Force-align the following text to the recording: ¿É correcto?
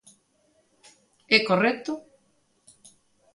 ¿É 1.35 1.37
correcto? 1.49 1.93